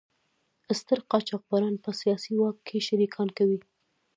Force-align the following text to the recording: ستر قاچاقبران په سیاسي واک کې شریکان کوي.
ستر 0.79 0.99
قاچاقبران 1.11 1.75
په 1.83 1.89
سیاسي 2.01 2.33
واک 2.39 2.57
کې 2.67 2.77
شریکان 2.87 3.27
کوي. 3.37 3.59